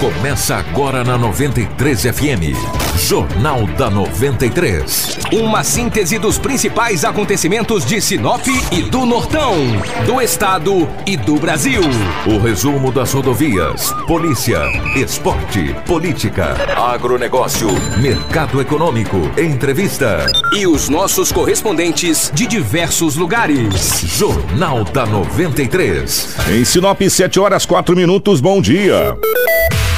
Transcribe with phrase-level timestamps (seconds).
[0.00, 2.85] Começa agora na 93 FM.
[2.96, 5.18] Jornal da 93.
[5.30, 9.54] Uma síntese dos principais acontecimentos de Sinop e do Nortão,
[10.06, 11.82] do estado e do Brasil.
[12.26, 14.60] O resumo das rodovias, polícia,
[14.96, 17.68] esporte, política, agronegócio,
[18.00, 20.26] mercado econômico, entrevista.
[20.52, 24.00] E os nossos correspondentes de diversos lugares.
[24.16, 26.36] Jornal da 93.
[26.48, 29.16] Em Sinop, 7 horas 4 minutos, bom dia.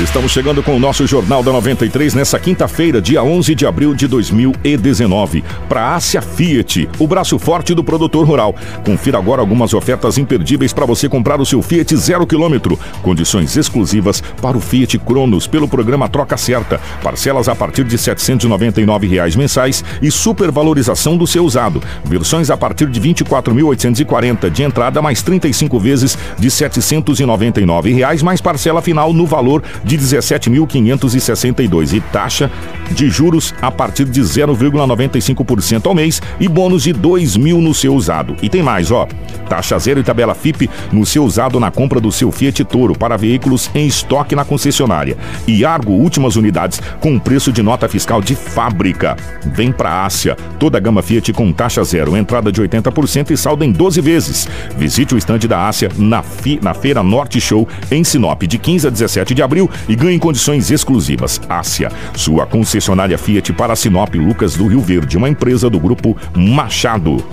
[0.01, 4.07] Estamos chegando com o nosso Jornal da 93 nessa quinta-feira, dia 11 de abril de
[4.07, 5.45] 2019.
[5.69, 8.55] Para Ásia Fiat, o braço forte do produtor rural.
[8.85, 12.79] Confira agora algumas ofertas imperdíveis para você comprar o seu Fiat zero quilômetro.
[13.03, 16.81] Condições exclusivas para o Fiat Cronos pelo programa Troca Certa.
[17.03, 21.83] Parcelas a partir de 799 reais mensais e supervalorização do seu usado.
[22.05, 28.81] Versões a partir de 24.840 de entrada mais 35 vezes de 799 reais mais parcela
[28.81, 32.51] final no valor de 17.562 e taxa
[32.91, 37.95] de juros a partir de 0,95% ao mês e bônus de 2 mil no seu
[37.95, 38.37] usado.
[38.43, 39.07] E tem mais, ó.
[39.49, 43.17] Taxa zero e tabela FIP no seu usado na compra do seu Fiat Toro para
[43.17, 45.17] veículos em estoque na concessionária.
[45.47, 49.17] E Argo últimas unidades com preço de nota fiscal de fábrica.
[49.55, 50.37] Vem pra Ásia.
[50.59, 54.49] Toda a gama Fiat com taxa zero, entrada de 80% e saldo em 12 vezes.
[54.77, 58.87] Visite o estande da Ásia na, fi, na Feira Norte Show em Sinop de 15
[58.87, 61.41] a 17 de abril e ganhe condições exclusivas.
[61.49, 62.78] Ásia, sua concessionária
[63.19, 67.25] Fiat para Sinop Lucas do Rio Verde, uma empresa do grupo Machado.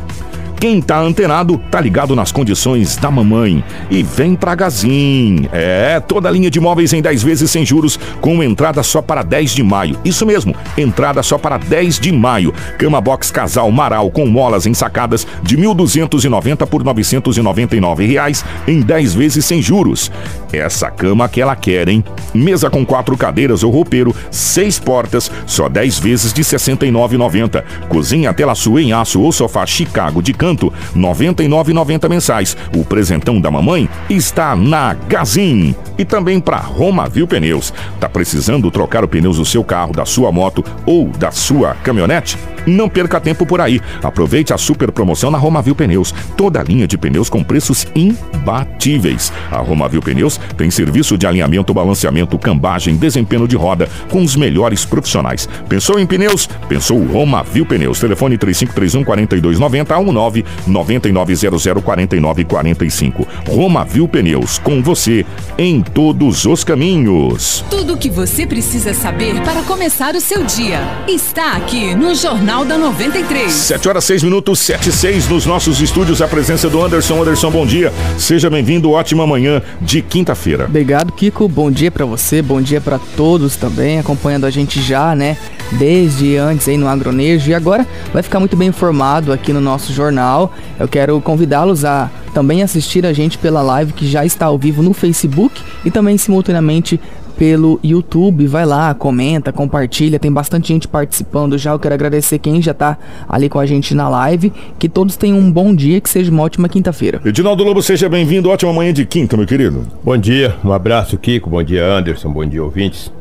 [0.65, 3.63] Quem tá antenado, tá ligado nas condições da mamãe.
[3.87, 5.47] E vem pra Gazin.
[5.53, 9.21] É, toda a linha de imóveis em 10 vezes sem juros, com entrada só para
[9.21, 9.95] 10 de maio.
[10.03, 12.51] Isso mesmo, entrada só para 10 de maio.
[12.79, 19.45] Cama box casal Maral com molas ensacadas de 1.290 por 999 reais em 10 vezes
[19.45, 20.11] sem juros.
[20.51, 22.03] Essa cama que ela quer, hein?
[22.33, 27.63] Mesa com quatro cadeiras ou roupeiro, seis portas, só 10 vezes de 69,90.
[27.87, 32.57] Cozinha tela sua em aço ou sofá Chicago de canto, 99,90 mensais.
[32.75, 35.75] O presentão da mamãe está na Gazin.
[35.97, 37.73] E também para Romavil Pneus.
[37.99, 42.37] Tá precisando trocar o pneus do seu carro, da sua moto ou da sua caminhonete?
[42.65, 43.81] Não perca tempo por aí.
[44.01, 46.13] Aproveite a super promoção na Romavil Pneus.
[46.35, 49.31] Toda a linha de pneus com preços imbatíveis.
[49.51, 54.85] A Romavil Pneus tem serviço de alinhamento, balanceamento, cambagem, desempenho de roda com os melhores
[54.85, 55.47] profissionais.
[55.67, 56.47] Pensou em pneus?
[56.67, 57.99] Pensou Romavil Pneus.
[57.99, 63.27] Telefone 3531 4290 19 9900 4945.
[63.49, 65.25] Romavil Pneus, com você
[65.57, 67.63] em todos os caminhos.
[67.69, 72.54] Tudo o que você precisa saber para começar o seu dia está aqui no Jornal
[72.63, 73.51] da 93.
[73.51, 76.21] 7 horas 6 minutos, 7 e 6 nos nossos estúdios.
[76.21, 77.21] A presença do Anderson.
[77.21, 77.91] Anderson, bom dia.
[78.17, 78.91] Seja bem-vindo.
[78.91, 80.65] Ótima manhã de quinta-feira.
[80.65, 81.47] Obrigado, Kiko.
[81.47, 85.37] Bom dia para você, bom dia para todos também, acompanhando a gente já, né?
[85.73, 87.49] Desde antes aí no Agronejo.
[87.49, 90.53] E agora vai ficar muito bem informado aqui no nosso jornal.
[90.79, 94.83] Eu quero convidá-los a também assistir a gente pela live que já está ao vivo
[94.83, 96.99] no Facebook e também simultaneamente
[97.37, 98.47] pelo YouTube.
[98.47, 100.19] Vai lá, comenta, compartilha.
[100.19, 101.71] Tem bastante gente participando já.
[101.71, 102.97] Eu quero agradecer quem já tá
[103.27, 104.51] ali com a gente na live.
[104.79, 107.21] Que todos tenham um bom dia, que seja uma ótima quinta-feira.
[107.25, 108.49] Edinaldo Lobo, seja bem-vindo.
[108.49, 109.85] Ótima manhã de quinta, meu querido.
[110.03, 111.49] Bom dia, um abraço, Kiko.
[111.49, 112.31] Bom dia, Anderson.
[112.31, 113.11] Bom dia, ouvintes.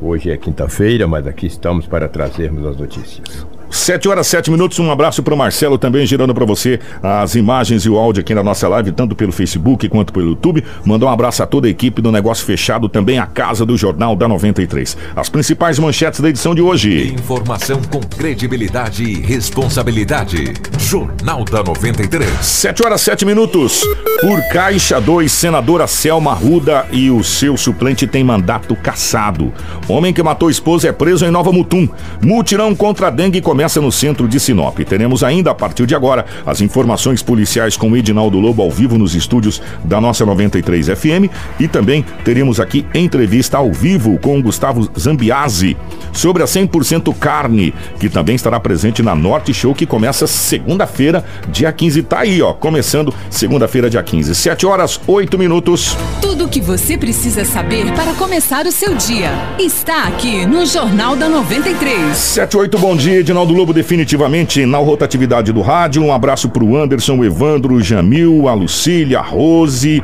[0.00, 3.46] Hoje é quinta-feira, mas aqui estamos para trazermos as notícias.
[3.72, 7.86] 7 horas 7 minutos, um abraço para o Marcelo também, girando para você as imagens
[7.86, 10.62] e o áudio aqui na nossa live, tanto pelo Facebook quanto pelo YouTube.
[10.84, 14.14] Mandar um abraço a toda a equipe do Negócio Fechado, também a casa do Jornal
[14.14, 14.96] da 93.
[15.16, 17.14] As principais manchetes da edição de hoje.
[17.14, 20.52] Informação com credibilidade e responsabilidade.
[20.78, 22.30] Jornal da 93.
[22.42, 23.80] 7 horas 7 minutos.
[24.20, 29.50] Por Caixa 2, senadora Selma Ruda e o seu suplente têm mandato cassado.
[29.88, 31.88] Homem que matou esposa é preso em Nova Mutum.
[32.20, 34.76] Mutirão contra a dengue começa começa no centro de Sinop.
[34.80, 38.98] Teremos ainda, a partir de agora, as informações policiais com o Edinaldo Lobo ao vivo
[38.98, 41.30] nos estúdios da nossa 93 FM
[41.60, 45.76] e também teremos aqui entrevista ao vivo com o Gustavo Zambiase
[46.12, 51.72] sobre a 100% carne, que também estará presente na Norte Show, que começa segunda-feira, dia
[51.72, 52.02] 15.
[52.02, 54.34] Tá aí, ó, começando segunda-feira, dia 15.
[54.34, 55.96] 7 horas, 8 minutos.
[56.20, 61.14] Tudo o que você precisa saber para começar o seu dia está aqui no Jornal
[61.14, 62.16] da 93.
[62.16, 66.02] 7 8, bom dia, Edinaldo Lobo definitivamente na rotatividade do rádio.
[66.02, 70.02] Um abraço pro Anderson, o Evandro, o Jamil, a Lucília, a Rose,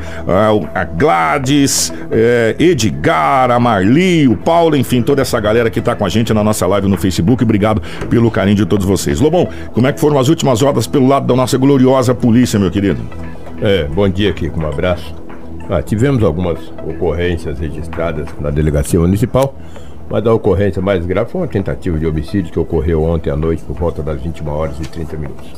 [0.74, 6.04] a, Gladys, é, Edgar, a Marli, o Paulo, enfim, toda essa galera que tá com
[6.04, 7.42] a gente na nossa live no Facebook.
[7.42, 9.20] Obrigado pelo carinho de todos vocês.
[9.20, 12.70] Lobão, como é que foram as últimas horas pelo lado da nossa gloriosa polícia, meu
[12.70, 13.00] querido?
[13.60, 15.14] É, bom dia, Kiko, um abraço.
[15.70, 19.54] Ah, tivemos algumas ocorrências registradas na delegacia municipal,
[20.10, 23.62] mas a ocorrência mais grave foi uma tentativa de homicídio que ocorreu ontem à noite
[23.62, 25.52] por volta das 21 horas e 30 minutos.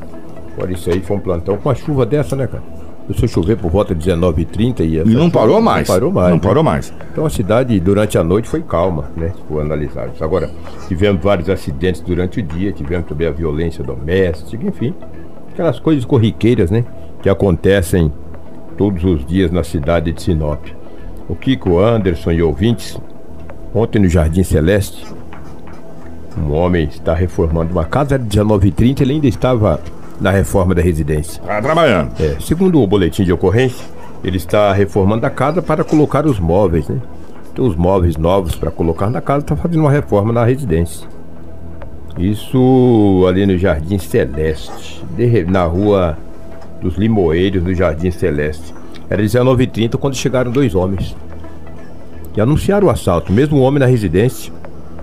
[0.56, 2.62] Por isso aí foi um plantão com a chuva dessa, né, cara?
[3.06, 5.88] Começou a chover por volta de 19h30 e, e não parou mais.
[5.88, 6.28] Não parou mais.
[6.28, 6.42] Não né?
[6.42, 6.92] parou mais.
[7.10, 9.32] Então a cidade durante a noite foi calma, né?
[9.34, 10.22] Se for analisar isso.
[10.22, 10.50] Agora,
[10.86, 14.94] tivemos vários acidentes durante o dia, tivemos também a violência doméstica, enfim.
[15.52, 16.84] Aquelas coisas corriqueiras, né?
[17.22, 18.12] Que acontecem
[18.76, 20.66] todos os dias na cidade de Sinop.
[21.28, 22.96] O Kiko Anderson e ouvintes,
[23.74, 25.06] ontem no Jardim Celeste,
[26.38, 29.80] um homem está reformando uma casa, era 19h30, ele ainda estava
[30.20, 31.42] na reforma da residência.
[31.42, 32.12] Tá trabalhando.
[32.20, 33.84] É, segundo o boletim de ocorrência,
[34.22, 37.00] ele está reformando a casa para colocar os móveis, né?
[37.54, 41.08] Tem os móveis novos para colocar na casa, está fazendo uma reforma na residência.
[42.18, 45.02] Isso ali no Jardim Celeste,
[45.48, 46.18] na rua
[46.80, 48.74] dos Limoeiros, no Jardim Celeste.
[49.08, 51.16] Era 19h30 quando chegaram dois homens.
[52.36, 54.52] E anunciaram o assalto, mesmo o homem na residência,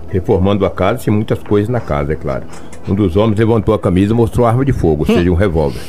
[0.08, 2.44] reformando a casa, sem muitas coisas na casa, é claro.
[2.88, 5.34] Um dos homens levantou a camisa e mostrou a arma de fogo, ou seja, um
[5.34, 5.80] revólver.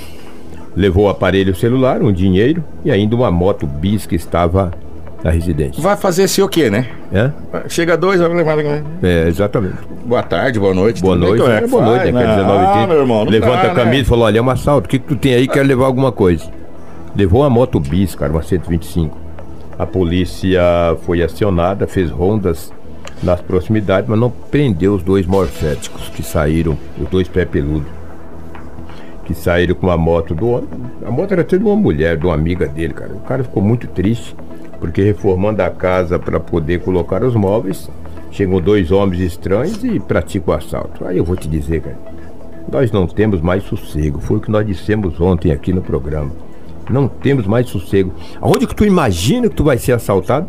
[0.76, 4.72] Levou o aparelho celular, um dinheiro e ainda uma moto bis que estava
[5.24, 5.82] na residência.
[5.82, 6.88] Vai fazer esse o quê, né?
[7.12, 7.32] É?
[7.68, 8.58] Chega dois, vai levar.
[9.02, 9.76] É, exatamente.
[10.06, 11.02] Boa tarde, boa noite.
[11.02, 12.22] Boa noite, é é, que boa noite, né?
[12.22, 12.88] Quer dizer, Ah, 9h30.
[12.88, 14.00] meu irmão, Levanta dá, a camisa né?
[14.00, 15.48] e falou: olha, é um assalto, o que, que tu tem aí?
[15.48, 16.46] Quer levar alguma coisa?
[17.16, 19.29] Levou uma moto bis, cara, uma 125.
[19.80, 20.62] A polícia
[21.04, 22.70] foi acionada, fez rondas
[23.24, 27.86] nas proximidades, mas não prendeu os dois morféticos que saíram, os dois pé peludo,
[29.24, 30.68] que saíram com a moto do homem.
[31.06, 33.14] A moto era de uma mulher, de uma amiga dele, cara.
[33.14, 34.36] O cara ficou muito triste,
[34.82, 37.90] porque reformando a casa para poder colocar os móveis,
[38.32, 41.06] chegam dois homens estranhos e praticam o assalto.
[41.06, 41.98] Aí eu vou te dizer, cara,
[42.70, 44.20] nós não temos mais sossego.
[44.20, 46.49] Foi o que nós dissemos ontem aqui no programa.
[46.90, 48.14] Não temos mais sossego.
[48.42, 50.48] Aonde que tu imagina que tu vai ser assaltado?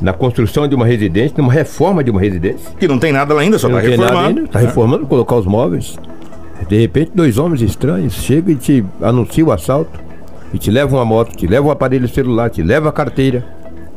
[0.00, 2.70] Na construção de uma residência, numa reforma de uma residência.
[2.78, 4.38] Que não tem nada lá ainda, só Não tá nada reformando.
[4.40, 5.96] ainda, Tá reformando, colocar os móveis.
[6.68, 9.98] De repente, dois homens estranhos chegam e te anunciam o assalto.
[10.52, 13.44] E te levam uma moto, te levam o aparelho celular, te levam a carteira.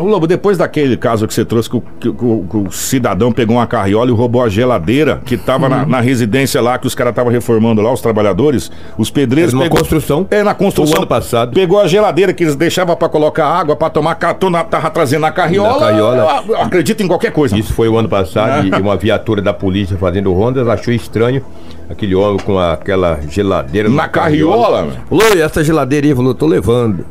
[0.02, 3.34] Ô Lobo, depois daquele caso que você trouxe que o, que o- que o cidadão
[3.34, 5.90] pegou uma carriola e roubou a geladeira que tava na, Uhum.
[5.90, 9.50] na residência lá, que os caras estavam reformando lá, os trabalhadores, os pedreiros.
[9.54, 10.26] Era numa pegou- construção.
[10.32, 10.96] É, na construção.
[10.96, 11.54] O ano passado.
[11.54, 15.32] Pegou a geladeira que eles deixavam pra colocar água, pra tomar catona, tava trazendo na
[15.32, 15.74] carriola.
[15.82, 16.44] Na carriola.
[16.48, 17.58] Eu acredito em qualquer coisa.
[17.58, 21.44] Isso foi o ano passado e uma viatura da polícia fazendo rondas achou estranho
[21.90, 24.94] aquele homem com aquela geladeira Na carriola, mano.
[25.10, 26.16] Falou, e essa geladeira aí?
[26.16, 27.06] Falou, tô levando.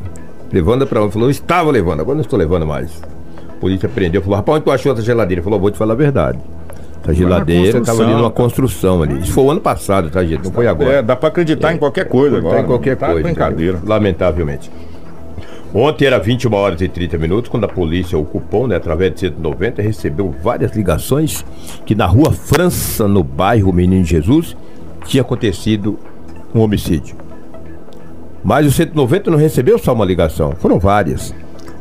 [0.52, 1.12] Levando pra onde?
[1.12, 3.02] Falou, estava levando, agora não estou levando mais.
[3.48, 5.42] A polícia prendeu, falou, rapaz, onde tu achou essa geladeira?
[5.42, 6.38] Falou, vou te falar a verdade.
[7.02, 9.20] Essa geladeira estava ali numa construção ali.
[9.20, 10.44] Isso foi o ano passado, tá, gente?
[10.44, 10.90] Não foi agora.
[10.94, 12.60] É, dá pra acreditar em qualquer coisa Tá agora.
[12.60, 13.22] em qualquer Tá coisa.
[13.22, 13.72] brincadeira.
[13.76, 13.88] entendeu?
[13.88, 14.70] Lamentavelmente.
[15.74, 19.20] Ontem era 21 horas e 30 minutos, quando a polícia, o cupom, né, através de
[19.20, 21.44] 190, recebeu várias ligações
[21.84, 24.56] que na rua França, no bairro Menino Jesus,
[25.04, 25.98] tinha acontecido
[26.54, 27.16] um homicídio.
[28.48, 31.34] Mas o 190 não recebeu só uma ligação, foram várias.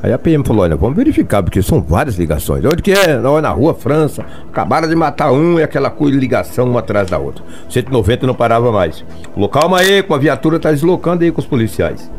[0.04, 2.66] Aí a PM falou: olha, vamos verificar, porque são várias ligações.
[2.66, 3.18] Onde que é?
[3.18, 4.26] Não, é na rua França.
[4.50, 7.42] Acabaram de matar um e aquela coisa, ligação uma atrás da outra.
[7.70, 9.02] 190 não parava mais.
[9.34, 12.12] Falou, calma aí, com a viatura tá deslocando aí com os policiais.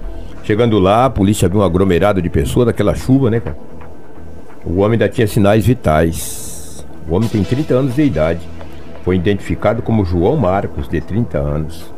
[0.45, 3.59] Chegando lá, a polícia viu um aglomerado de pessoas daquela chuva, né, cara?
[4.65, 6.87] O homem ainda tinha sinais vitais.
[7.07, 8.41] O homem tem 30 anos de idade.
[9.05, 11.98] Foi identificado como João Marcos, de 30 anos.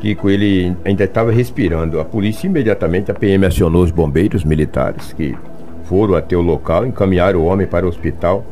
[0.00, 2.00] Kiko, ele ainda estava respirando.
[2.00, 5.36] A polícia imediatamente, a PM acionou os bombeiros militares que
[5.84, 8.44] foram até o local, encaminharam o homem para o hospital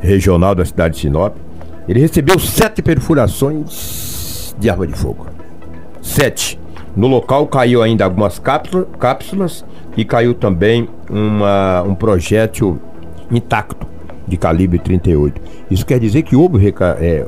[0.00, 1.34] regional da cidade de Sinop.
[1.88, 5.26] Ele recebeu sete perfurações de arma de fogo.
[6.00, 6.58] Sete.
[6.96, 9.64] No local caiu ainda algumas cápsula- cápsulas
[9.96, 12.78] e caiu também uma, um projétil
[13.30, 13.86] intacto
[14.26, 15.40] de calibre 38.
[15.70, 17.26] Isso quer dizer que houve é,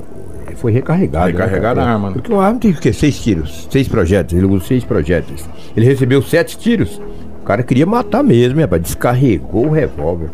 [0.60, 1.26] foi recarregado.
[1.26, 1.90] né, Recarregada cara?
[1.90, 2.14] a arma, né?
[2.14, 2.92] Porque uma arma tem o quê?
[2.92, 4.38] Seis tiros, seis projéteis.
[4.40, 5.48] Ele usou seis projéteis.
[5.76, 7.00] Ele recebeu sete tiros.
[7.40, 8.82] O cara queria matar mesmo, rapaz.
[8.82, 10.28] Descarregou o revólver.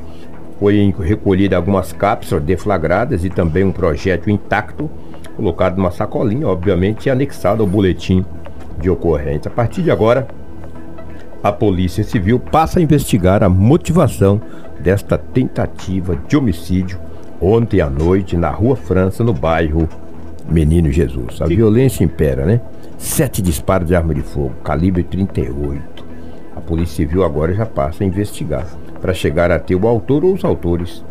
[0.58, 4.90] Foi recolhida algumas cápsulas deflagradas e também um projétil intacto,
[5.36, 8.24] colocado numa sacolinha, obviamente, e anexado ao boletim
[8.80, 9.50] de ocorrência.
[9.50, 10.26] A partir de agora,
[11.42, 14.40] a Polícia Civil passa a investigar a motivação
[14.80, 16.98] desta tentativa de homicídio
[17.40, 19.86] ontem à noite na Rua França, no bairro
[20.48, 21.40] Menino Jesus.
[21.40, 22.60] A violência impera, né?
[22.98, 26.04] Sete disparos de arma de fogo, calibre 38.
[26.54, 28.66] A Polícia Civil agora já passa a investigar
[29.00, 31.04] para chegar a ter o autor ou os autores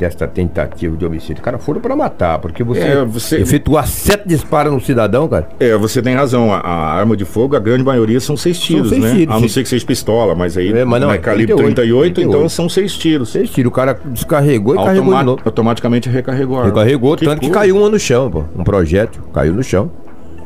[0.00, 1.42] desta tentativa de homicídio.
[1.42, 5.46] Cara, foram para matar, porque você, É, você- efetuar sete disparos no cidadão, cara.
[5.60, 6.52] É, você tem razão.
[6.52, 9.12] A, a arma de fogo, a grande maioria são seis tiros, seis né?
[9.14, 12.14] tiros, a não ser que seja pistola, mas aí É, mas não, é calibre 38,
[12.14, 13.28] 38, então são seis tiros.
[13.30, 15.42] Seis tiros, o cara descarregou e carregou de Automa- novo.
[15.44, 16.70] automaticamente recarregou a arma.
[16.70, 18.44] Recarregou, tanto que caiu uma no chão, pô.
[18.56, 19.90] Um projétil, caiu no chão.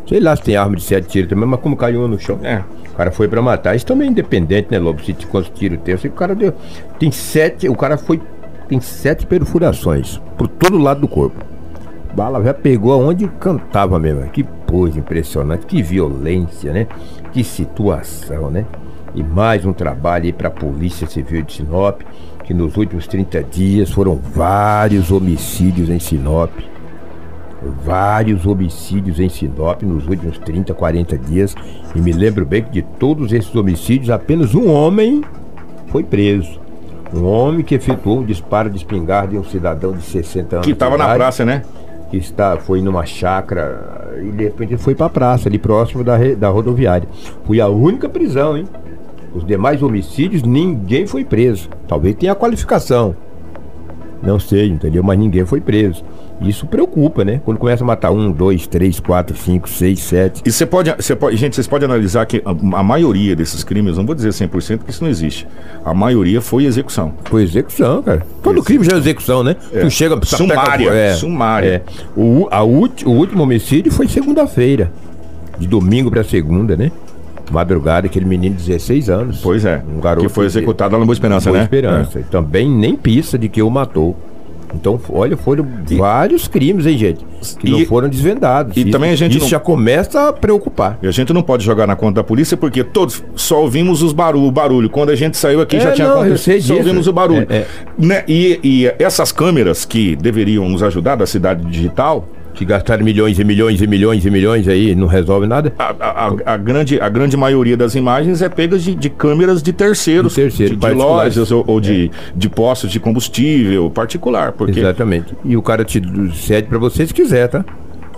[0.08, 2.38] Sei lá se tem arma de sete tiros também, mas como caiu uma no chão.
[2.42, 2.60] É.
[2.92, 3.74] O cara foi pra matar.
[3.74, 5.02] Isso também é independente, né, Lobo?
[5.02, 5.92] Se quantos tiros tem.
[5.94, 6.52] Eu sei que o cara deu.
[6.98, 7.68] Tem sete.
[7.68, 8.20] O cara foi.
[8.68, 11.44] Tem sete perfurações por todo lado do corpo.
[12.14, 14.28] Bala já pegou aonde cantava mesmo.
[14.30, 16.86] Que pose impressionante, que violência, né?
[17.32, 18.64] Que situação, né?
[19.14, 22.00] E mais um trabalho aí pra Polícia Civil de Sinop,
[22.44, 26.50] que nos últimos 30 dias foram vários homicídios em Sinop
[27.64, 31.54] vários homicídios em Sinop nos últimos 30, 40 dias.
[31.94, 35.22] E me lembro bem que de todos esses homicídios, apenas um homem
[35.88, 36.60] foi preso.
[37.14, 40.66] Um homem que efetuou um disparo de espingarda em um cidadão de 60 anos.
[40.66, 41.62] Que de tava na praça, né?
[42.10, 46.48] Que está, foi numa chácara e de repente foi pra praça, ali próximo da, da
[46.48, 47.08] rodoviária.
[47.44, 48.66] Foi a única prisão, hein?
[49.34, 51.68] Os demais homicídios, ninguém foi preso.
[51.88, 53.16] Talvez tenha qualificação.
[54.22, 55.02] Não sei, entendeu?
[55.02, 56.04] Mas ninguém foi preso.
[56.40, 57.40] Isso preocupa, né?
[57.44, 60.42] Quando começa a matar um, dois, três, quatro, cinco, seis, sete.
[60.44, 63.96] E você pode, você pode, gente, vocês podem analisar que a, a maioria desses crimes,
[63.96, 64.48] não vou dizer 100%,
[64.78, 65.46] porque isso não existe.
[65.84, 67.14] A maioria foi execução.
[67.24, 68.26] Foi execução, cara.
[68.42, 69.56] Todo crime já é execução, né?
[69.72, 69.80] É.
[69.80, 70.18] Tu chega...
[70.24, 71.68] Sumária, pega- sumária.
[71.68, 71.82] É.
[72.16, 74.90] O, a ulti- o último homicídio foi segunda-feira.
[75.58, 76.90] De domingo pra segunda, né?
[77.50, 79.40] Madrugada, aquele menino de 16 anos.
[79.42, 79.82] Pois é.
[79.88, 81.64] Um garoto que foi executado lá no Boa Esperança, Boa né?
[81.64, 82.20] Esperança.
[82.20, 84.16] E também nem pista de que o matou.
[84.74, 85.66] Então, olha, foram
[85.96, 87.24] vários crimes, hein, gente?
[87.58, 88.76] Que não E- foram desvendados.
[88.76, 90.98] e Isso- também a gente Isso não- já começa a preocupar.
[91.02, 94.12] E a gente não pode jogar na conta da polícia porque todos só ouvimos os
[94.12, 94.90] barulho, o barulho.
[94.90, 96.54] Quando a gente saiu aqui É, já tinha não, acontecido.
[96.62, 96.74] Só disso.
[96.74, 97.46] ouvimos o barulho.
[97.48, 97.66] É, é.
[97.98, 98.24] Né?
[98.26, 103.44] E, e essas câmeras que deveriam nos ajudar da cidade digital, Que gastaram milhões e
[103.44, 105.72] milhões e milhões e milhões aí não resolve nada.
[105.78, 109.72] a, a- a- grande, a grande maioria das imagens é pega de, de câmeras de
[109.72, 114.52] terceiros, De terceiro, de, de lojas ou, ou de, de postos de combustível particular.
[114.52, 115.34] Porque Exatamente.
[115.44, 116.00] E o cara te
[116.34, 117.64] cede pra você se quiser, tá?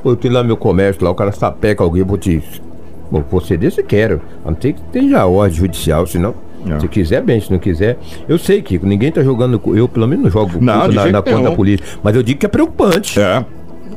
[0.03, 2.43] Pô, eu tenho lá meu comércio lá, o cara sapeca alguém, eu vou te.
[3.11, 4.21] Bom, vou ceder se quero.
[4.45, 6.35] A não ser que tenha ordem judicial, senão.
[6.65, 6.81] Não.
[6.81, 7.97] Se quiser, bem, se não quiser.
[8.29, 9.61] Eu sei, Kiko, ninguém tá jogando.
[9.77, 11.87] Eu, pelo menos, não jogo Não, na, na conta da polícia.
[12.03, 13.19] Mas eu digo que é preocupante.
[13.21, 13.45] é.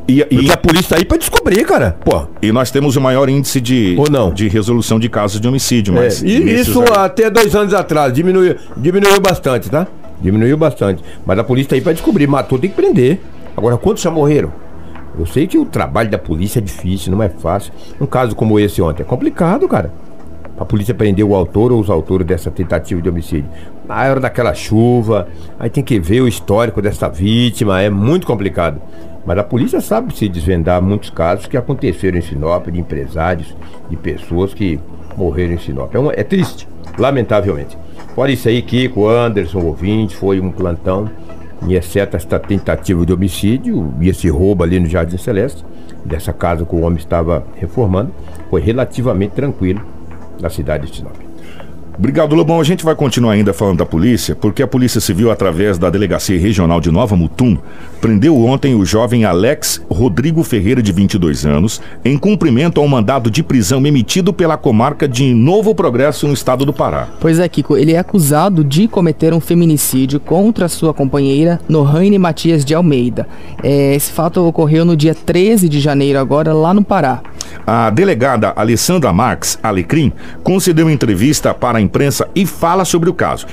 [0.10, 1.96] E, e- a polícia aí pra descobrir, cara.
[2.04, 2.26] Pô.
[2.42, 4.34] e nós temos o maior índice de, Ou não?
[4.34, 5.94] de resolução de casos de homicídio.
[5.94, 9.86] Mas É, e isso aí- até dois anos atrás diminuiu, diminuiu bastante, tá?
[10.22, 11.04] Diminuiu bastante.
[11.26, 13.20] Mas a polícia tá aí pra descobrir, matou, tem que prender.
[13.56, 14.52] Agora, quantos já morreram?
[15.18, 17.72] Eu sei que o trabalho da polícia é difícil, não é fácil.
[18.00, 19.92] Um caso como esse ontem é complicado, cara.
[20.60, 23.50] A polícia prender o autor ou os autores dessa tentativa de homicídio.
[23.88, 28.82] Na hora daquela chuva, aí tem que ver o histórico dessa vítima, é muito complicado.
[29.26, 33.56] Mas a polícia sabe se desvendar muitos casos que aconteceram em Sinop, de empresários,
[33.90, 34.80] de pessoas que
[35.16, 35.96] morreram em Sinop.
[35.96, 37.78] É, uma- é triste, lamentavelmente.
[38.14, 41.10] Fora isso aí, Kiko, Anderson, ouvinte, foi um plantão.
[41.68, 45.64] E exceto esta tentativa de homicídio e esse roubo ali no Jardim Celeste,
[46.06, 48.12] dessa casa que o homem estava reformando,
[48.50, 49.82] foi relativamente tranquilo
[50.40, 51.16] na cidade de Sinop.
[52.00, 52.62] Obrigado, Lobão.
[52.62, 56.40] A gente vai continuar ainda falando da polícia, porque a Polícia Civil, através da Delegacia
[56.40, 57.58] Regional de Nova Mutum,
[58.00, 63.44] prendeu ontem o jovem Alex Rodrigo Ferreira, de 22 anos, em cumprimento ao mandado de
[63.44, 67.10] prisão emitido pela comarca de Novo Progresso, no estado do Pará.
[67.20, 72.64] Pois é, Kiko, ele é acusado de cometer um feminicídio contra sua companheira Nohane Matias
[72.64, 73.28] de Almeida.
[73.62, 77.22] É, esse fato ocorreu no dia 13 de janeiro, agora lá no Pará.
[77.66, 80.12] A delegada Alessandra Marques Alecrim
[80.44, 83.46] concedeu entrevista para a imprensa e fala sobre o caso.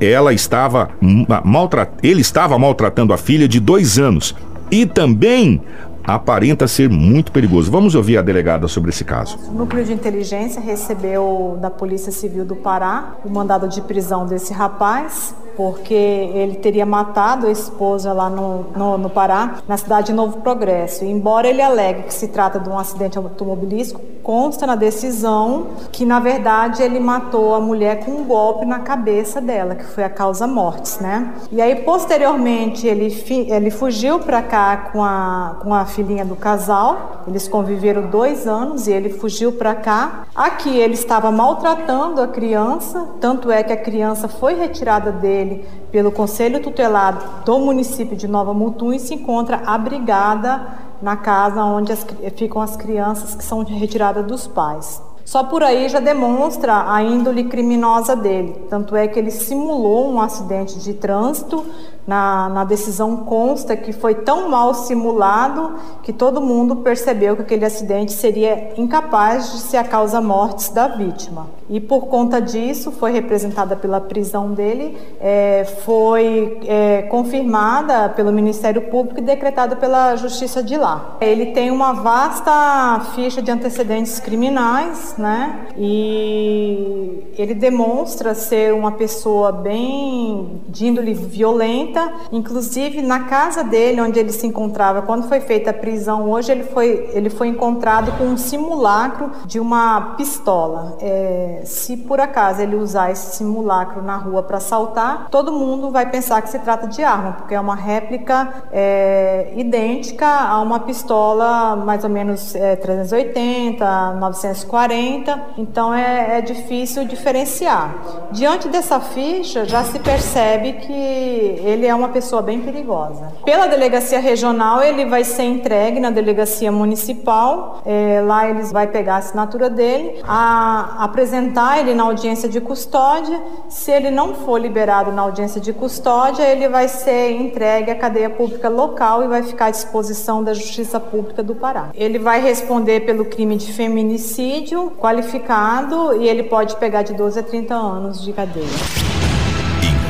[0.00, 1.90] Ela estava ma- maltra...
[2.02, 4.34] Ele estava maltratando a filha de dois anos
[4.70, 5.60] e também
[6.04, 7.70] aparenta ser muito perigoso.
[7.70, 9.38] Vamos ouvir a delegada sobre esse caso.
[9.48, 14.52] O núcleo de inteligência recebeu da Polícia Civil do Pará o mandado de prisão desse
[14.52, 20.12] rapaz, porque ele teria matado a esposa lá no, no, no Pará, na cidade de
[20.12, 21.04] Novo Progresso.
[21.04, 26.18] Embora ele alegue que se trata de um acidente automobilístico, consta na decisão que, na
[26.18, 30.46] verdade, ele matou a mulher com um golpe na cabeça dela, que foi a causa
[30.46, 31.32] mortes, né?
[31.52, 36.34] E aí, posteriormente, ele, fi- ele fugiu para cá com a, com a filhinha do
[36.34, 37.22] casal.
[37.28, 40.24] Eles conviveram dois anos e ele fugiu para cá.
[40.34, 45.45] Aqui ele estava maltratando a criança, tanto é que a criança foi retirada dele
[45.90, 50.66] pelo Conselho Tutelado do município de Nova Mutum se encontra abrigada
[51.00, 55.02] na casa onde as ficam as crianças que são retiradas dos pais.
[55.24, 58.64] Só por aí já demonstra a índole criminosa dele.
[58.70, 61.66] Tanto é que ele simulou um acidente de trânsito
[62.06, 67.64] Na, na decisão consta que foi tão mal simulado que todo mundo percebeu que aquele
[67.64, 71.48] acidente seria incapaz de ser a causa mortes da vítima.
[71.68, 78.82] E por conta disso, foi representada pela prisão dele, é, foi é, confirmada pelo Ministério
[78.82, 81.16] Público e decretada pela Justiça de lá.
[81.20, 85.66] Ele tem uma vasta ficha de antecedentes criminais, né?
[85.76, 91.95] E ele demonstra ser uma pessoa bem de índole violenta,
[92.32, 96.64] inclusive na casa dele, onde ele se encontrava, quando foi feita a prisão, hoje ele
[96.64, 100.96] foi, ele foi encontrado com um simulacro de uma pistola.
[101.00, 106.10] É, se por acaso ele usar esse simulacro na rua para assaltar, todo mundo vai
[106.10, 111.76] pensar que se trata de arma, porque é uma réplica é, idêntica a uma pistola
[111.76, 117.94] mais ou menos é, 380, 940, então é, é difícil diferenciar.
[118.32, 123.32] Diante dessa ficha, já se percebe que ele é uma pessoa bem perigosa.
[123.44, 129.14] Pela delegacia regional, ele vai ser entregue na delegacia municipal, é, lá eles vai pegar
[129.14, 133.40] a assinatura dele, a, apresentar ele na audiência de custódia.
[133.68, 138.30] Se ele não for liberado na audiência de custódia, ele vai ser entregue à cadeia
[138.30, 141.90] pública local e vai ficar à disposição da Justiça Pública do Pará.
[141.94, 147.42] Ele vai responder pelo crime de feminicídio qualificado e ele pode pegar de 12 a
[147.42, 148.66] 30 anos de cadeia.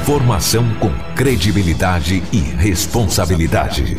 [0.02, 3.97] Informação com credibilidade e responsabilidade.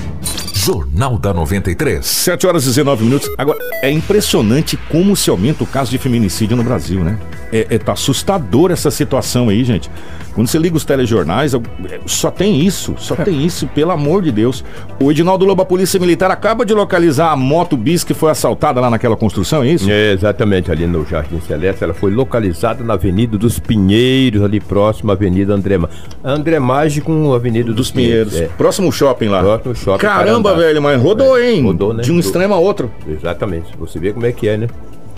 [0.54, 2.06] Jornal da 93.
[2.06, 3.28] 7 horas e 19 minutos.
[3.36, 7.18] Agora, é impressionante como se aumenta o caso de feminicídio no Brasil, né?
[7.52, 9.90] É, é tá assustador essa situação aí, gente.
[10.38, 11.60] Quando você liga os telejornais, é,
[12.06, 14.64] só tem isso, só tem isso, pelo amor de Deus.
[15.02, 18.80] O Edinaldo Lobo, a Polícia Militar, acaba de localizar a moto bis que foi assaltada
[18.80, 19.90] lá naquela construção, é isso?
[19.90, 21.84] É, exatamente, ali no Jardim Celeste.
[21.84, 25.90] Ela foi localizada na Avenida dos Pinheiros, ali próximo à Avenida Andrema.
[26.24, 28.34] Andremagem com a Avenida dos, dos Pinheiros.
[28.34, 28.54] Pinheiros.
[28.54, 28.58] É.
[28.58, 29.42] Próximo shopping lá.
[29.42, 30.06] Próximo shopping.
[30.06, 31.52] Caramba, velho, mas rodou, é.
[31.52, 31.64] hein?
[31.64, 32.04] Rodou, né?
[32.04, 32.92] De um extremo a outro.
[33.08, 33.76] Exatamente.
[33.80, 34.68] Você vê como é que é, né?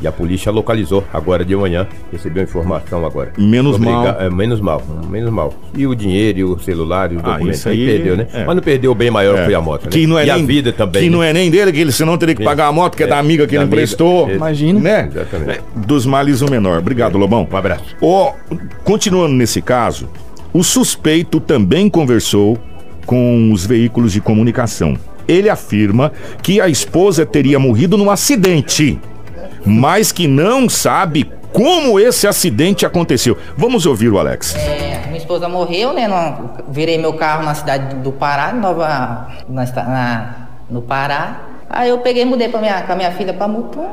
[0.01, 3.34] E a polícia localizou agora de manhã, recebeu informação agora.
[3.38, 4.08] Menos mal.
[4.20, 5.53] É, menos mal, menos mal.
[5.75, 7.60] E o dinheiro, e o celular, e os Ah, documentos.
[7.60, 8.27] isso aí- perdeu, né?
[8.34, 8.46] é.
[8.46, 9.46] Mas não perdeu o bem maior É.
[9.46, 9.89] foi a moto, né?
[9.91, 11.03] Que não é e nem, a vida também.
[11.03, 11.15] Que né?
[11.18, 13.09] não é nem dele, que ele senão teria que pagar a moto, que é, É.
[13.09, 13.75] da amiga que Da ele amiga.
[13.75, 14.29] emprestou.
[14.29, 14.35] É.
[14.35, 14.79] Imagina.
[14.79, 15.09] Né?
[15.12, 15.51] Exatamente.
[15.51, 16.79] É, Dos males o menor.
[16.79, 17.48] Obrigado, Lobão.
[17.51, 17.83] Um abraço.
[18.01, 18.33] Ó,
[18.83, 20.07] continuando nesse caso,
[20.53, 22.57] o suspeito também conversou
[23.05, 24.96] com os veículos de comunicação.
[25.27, 28.98] Ele afirma que a esposa teria morrido num acidente,
[29.65, 33.37] mas que não sabe como esse acidente aconteceu.
[33.57, 34.55] Vamos ouvir o Alex.
[34.55, 36.07] É, minha esposa morreu, né?
[36.07, 40.35] no- virei meu carro na cidade do Pará, Nova, na, na-
[40.69, 41.41] no Pará.
[41.69, 43.87] Aí eu peguei e mudei pra minha, com a minha filha pra Mutum,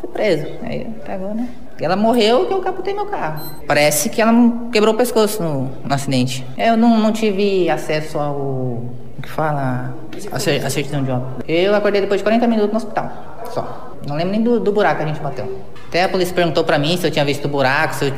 [0.00, 0.46] fui preso.
[0.62, 1.48] Aí pegou, né?
[1.80, 3.44] Ela morreu que eu capotei meu carro.
[3.66, 4.32] Parece que ela
[4.72, 6.44] quebrou o pescoço no, no acidente.
[6.56, 8.82] Eu não, não tive acesso ao.
[9.26, 9.92] Que fala?
[10.30, 11.44] A, cer- a certidão de óbito.
[11.50, 13.10] Eu acordei depois de 40 minutos no hospital.
[13.52, 13.90] Só.
[14.06, 15.60] Não lembro nem do, do buraco que a gente bateu.
[15.88, 18.12] Até a polícia perguntou pra mim se eu tinha visto o buraco, se eu...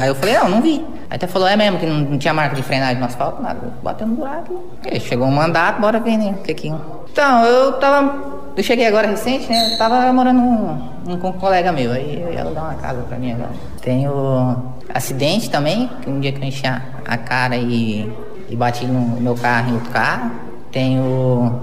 [0.00, 0.84] Aí eu falei, não, não vi.
[1.10, 3.60] Aí até falou, é mesmo, que não, não tinha marca de frenagem no asfalto, nada.
[3.82, 4.62] Bateu no buraco.
[4.90, 6.34] E chegou um mandato, bora ver, né?
[6.38, 7.04] O.
[7.10, 8.34] Então, eu tava...
[8.56, 9.72] Eu cheguei agora recente, né?
[9.74, 11.90] Eu tava morando um, um- com um colega meu.
[11.90, 13.50] Aí ia alugar uma casa pra mim agora.
[13.82, 14.56] Tenho
[14.92, 18.08] acidente também, um dia que eu enchi a, a cara e,
[18.48, 20.30] e bati no meu carro em outro carro.
[20.74, 21.60] Tenho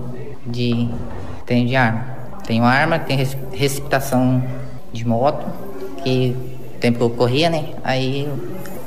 [0.48, 0.88] de...
[1.46, 2.06] Tenho de arma.
[2.48, 4.42] Tenho arma, tenho receptação
[4.94, 5.46] de moto,
[6.02, 6.34] que
[6.80, 7.66] tempo que eu corria, né?
[7.84, 8.26] Aí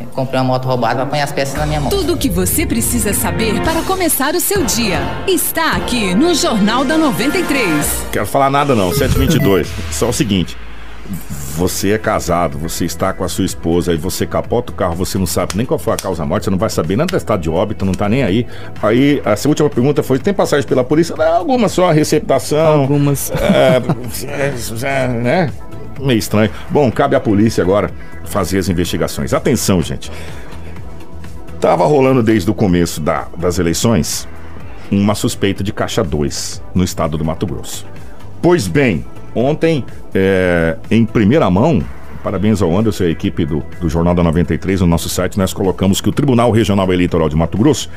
[0.00, 1.90] eu comprei uma moto roubada pra pôr as peças na minha mão.
[1.90, 6.86] Tudo o que você precisa saber para começar o seu dia está aqui no Jornal
[6.86, 8.06] da 93.
[8.10, 9.68] Quero falar nada não, 722.
[9.92, 10.56] Só o seguinte.
[11.56, 15.16] Você é casado, você está com a sua esposa, aí você capota o carro, você
[15.16, 17.16] não sabe nem qual foi a causa da morte, você não vai saber nem do
[17.16, 18.44] estado de óbito, não tá nem aí.
[18.82, 21.14] Aí, essa última pergunta foi: tem passagem pela polícia?
[21.16, 22.80] Não, alguma só, receptação.
[22.82, 23.30] Algumas.
[23.30, 23.80] É,
[24.26, 25.52] é, é, né?
[26.00, 26.50] Meio estranho.
[26.70, 27.88] Bom, cabe à polícia agora
[28.24, 29.32] fazer as investigações.
[29.32, 30.10] Atenção, gente.
[31.60, 34.28] Tava rolando desde o começo da- das eleições
[34.90, 37.86] uma suspeita de caixa 2 no estado do Mato Grosso.
[38.42, 41.82] Pois bem, ontem, é, em primeira mão,
[42.22, 45.52] parabéns ao Anderson e à equipe do, do Jornal da 93, no nosso site, nós
[45.52, 47.90] colocamos que o Tribunal Regional Eleitoral de Mato Grosso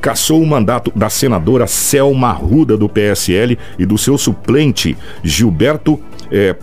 [0.00, 6.56] cassou o mandato da senadora Selma Ruda, do PSL, e do seu suplente, Gilberto é,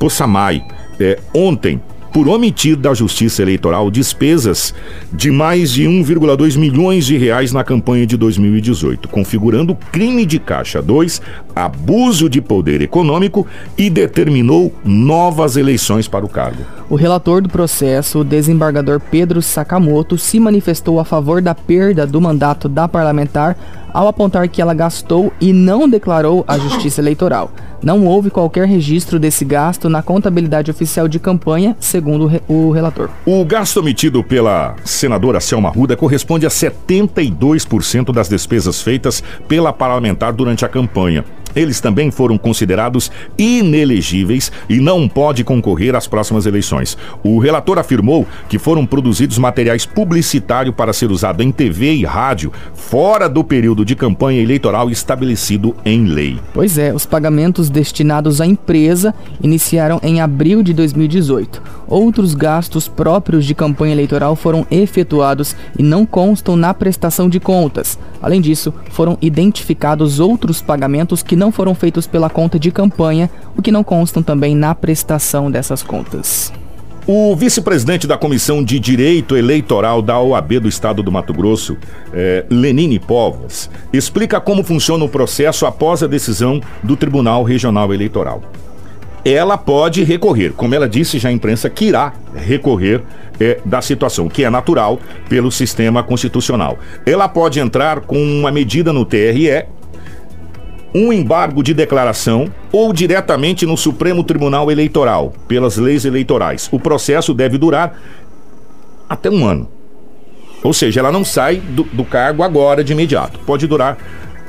[1.00, 1.82] é, ontem,
[2.13, 4.74] por omitir da Justiça Eleitoral despesas
[5.12, 10.82] de mais de 1,2 milhões de reais na campanha de 2018, configurando crime de caixa
[10.82, 11.21] 2,
[11.56, 13.47] abuso de poder econômico
[13.78, 16.63] e determinou novas eleições para o cargo.
[16.89, 22.19] O relator do processo, o desembargador Pedro Sakamoto, se manifestou a favor da perda do
[22.19, 23.58] mandato da parlamentar
[23.93, 27.51] ao apontar que ela gastou e não declarou à Justiça Eleitoral.
[27.84, 33.10] Não houve qualquer registro desse gasto na contabilidade oficial de campanha, segundo o relator.
[33.25, 40.32] O gasto omitido pela senadora Selma Ruda corresponde a 72% das despesas feitas pela parlamentar
[40.32, 41.25] durante a campanha.
[41.56, 46.98] Eles também foram considerados inelegíveis e não pode concorrer às próximas eleições.
[47.24, 52.52] O relator afirmou que foram produzidos materiais publicitários para ser usado em TV e rádio
[52.74, 56.40] fora do período de campanha eleitoral estabelecido em lei.
[56.54, 61.62] Pois é, os pagamentos destinados à empresa iniciaram em abril de 2018.
[61.88, 68.00] Outros gastos próprios de campanha eleitoral foram efetuados e não constam na prestação de contas.
[68.22, 73.27] Além disso, foram identificados outros pagamentos que não foram feitos pela conta de campanha,
[73.58, 76.54] o que não constam também na prestação dessas contas.
[77.08, 81.75] O vice-presidente da Comissão de Direito Eleitoral da OAB do Estado do Mato Grosso,
[82.13, 88.43] eh, Lenine Povas, explica como funciona o processo após a decisão do Tribunal Regional Eleitoral.
[89.25, 93.01] Ela pode recorrer, como ela disse já à imprensa, que irá recorrer
[93.39, 96.77] eh, da situação, que é natural pelo sistema constitucional.
[97.04, 99.65] Ela pode entrar com uma medida no TRE
[100.93, 106.69] um embargo de declaração ou diretamente no Supremo Tribunal Eleitoral, pelas leis eleitorais.
[106.71, 107.99] O processo deve durar
[109.10, 109.69] até um ano.
[110.63, 113.39] Ou seja, ela não sai do, do cargo agora de imediato.
[113.39, 113.97] Pode durar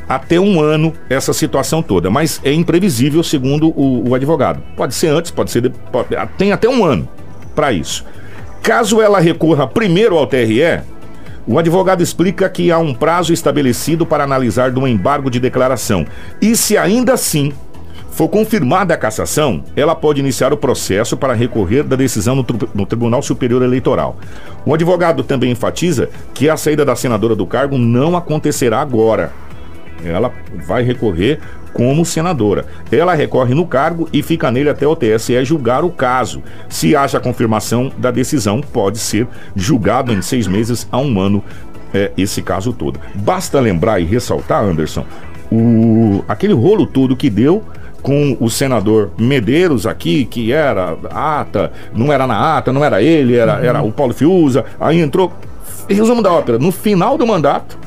[0.08, 4.62] até um ano essa situação toda, mas é imprevisível segundo o, o advogado.
[4.76, 5.70] Pode ser antes, pode ser.
[5.90, 7.08] Pode, tem até um ano
[7.54, 8.04] para isso.
[8.62, 10.82] Caso ela recorra primeiro ao TRE,
[11.46, 16.06] o advogado explica que há um prazo estabelecido para analisar do embargo de declaração.
[16.40, 17.52] E se ainda assim
[18.12, 22.86] for confirmada a cassação, ela pode iniciar o processo para recorrer da decisão no, no,
[22.86, 24.16] Tribunal Superior Eleitoral.
[24.66, 29.32] O advogado também enfatiza que a saída da senadora do cargo não acontecerá agora.
[30.04, 30.32] Ela
[30.66, 31.38] vai recorrer
[31.72, 32.66] como senadora.
[32.90, 36.42] Ela recorre no cargo e fica nele até o TSE julgar o caso.
[36.68, 41.42] Se haja confirmação da decisão, pode ser julgado em seis meses a um ano
[41.94, 43.00] é, esse caso todo.
[43.14, 45.04] Basta lembrar e ressaltar, Anderson,
[45.50, 47.62] o, aquele rolo todo que deu
[48.02, 53.36] com o senador Medeiros aqui, que era ata, não era na ata, não era ele,
[53.36, 55.32] era, era o Paulo Fiuza, aí entrou.
[55.88, 57.78] Resumo da ópera, no final do mandato,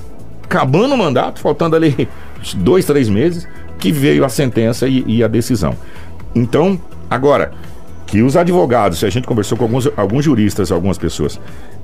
[0.46, 2.08] acabando o mandato, faltando ali
[2.56, 3.48] dois, três meses,
[3.80, 5.76] que veio a sentença e, e a decisão.
[6.34, 6.80] Então,
[7.10, 7.52] agora,
[8.06, 11.40] que os advogados, a gente conversou com alguns, alguns juristas, algumas pessoas,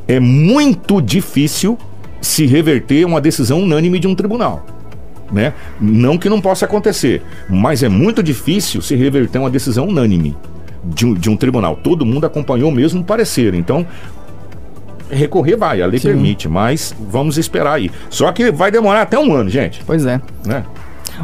[0.08, 1.78] é muito difícil
[2.22, 4.66] se reverter uma decisão unânime de um tribunal.
[5.32, 5.54] Né?
[5.80, 10.36] Não que não possa acontecer, mas é muito difícil se reverter uma decisão unânime
[10.84, 11.76] de de um tribunal.
[11.76, 13.54] Todo mundo acompanhou o mesmo parecer.
[13.54, 13.86] Então,
[15.12, 16.10] recorrer vai, a lei Sim.
[16.10, 17.92] permite, mas vamos esperar aí.
[18.10, 19.82] Só que vai demorar até um ano, gente.
[19.86, 20.22] Pois é.
[20.46, 20.64] Né?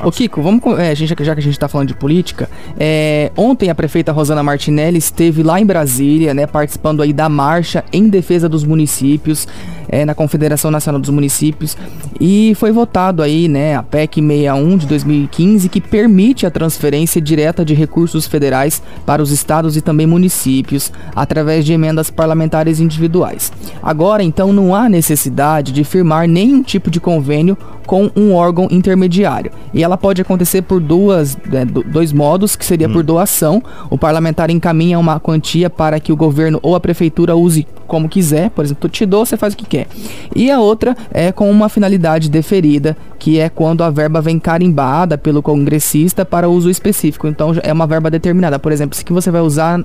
[0.03, 3.75] Ô Kiko, vamos, é, já que a gente está falando de política, é, ontem a
[3.75, 8.63] prefeita Rosana Martinelli esteve lá em Brasília, né, participando aí da marcha em defesa dos
[8.63, 9.47] municípios,
[9.89, 11.75] é, na Confederação Nacional dos Municípios,
[12.19, 17.65] e foi votado aí, né, a PEC 61 de 2015, que permite a transferência direta
[17.65, 23.51] de recursos federais para os estados e também municípios, através de emendas parlamentares individuais.
[23.81, 27.57] Agora, então, não há necessidade de firmar nenhum tipo de convênio
[27.88, 29.50] com um órgão intermediário.
[29.73, 32.93] E ela pode acontecer por duas, né, dois modos, que seria hum.
[32.93, 33.63] por doação.
[33.89, 38.50] O parlamentar encaminha uma quantia para que o governo ou a prefeitura use como quiser.
[38.50, 39.88] Por exemplo, te dou, você faz o que quer.
[40.36, 45.17] E a outra é com uma finalidade deferida, que é quando a verba vem carimbada
[45.17, 47.28] pelo congressista para uso específico.
[47.28, 48.60] Então é uma verba determinada.
[48.60, 49.80] Por exemplo, se que você vai usar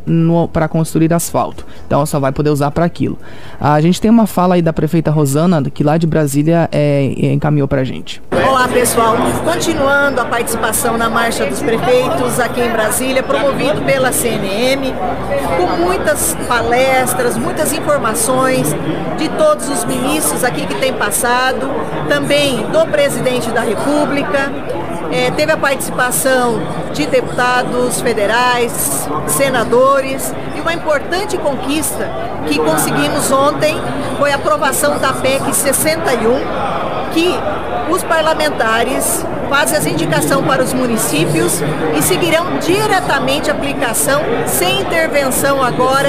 [0.53, 1.65] para construir asfalto.
[1.87, 3.17] Então só vai poder usar para aquilo.
[3.61, 7.69] A gente tem uma fala aí da prefeita Rosana, que lá de Brasília é, encaminhou
[7.69, 8.21] para a gente.
[8.47, 14.93] Olá pessoal, continuando a participação na Marcha dos Prefeitos aqui em Brasília, promovido pela CNM,
[15.57, 17.92] com muitas palestras, muitas informações
[19.17, 21.71] de todos os ministros aqui que têm passado,
[22.09, 24.51] também do presidente da República.
[25.11, 26.61] É, teve a participação
[26.93, 32.09] de deputados federais, senadores e uma importante conquista
[32.49, 33.77] que conseguimos ontem
[34.19, 36.41] foi a aprovação da PEC 61,
[37.13, 37.35] que
[37.91, 41.61] os parlamentares fazem as indicações para os municípios
[41.95, 46.09] e seguirão diretamente a aplicação sem intervenção agora